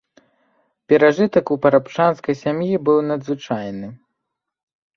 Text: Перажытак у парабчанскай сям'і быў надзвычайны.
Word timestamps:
Перажытак 0.93 1.45
у 1.57 1.59
парабчанскай 1.67 2.35
сям'і 2.43 2.81
быў 2.89 2.97
надзвычайны. 3.13 3.87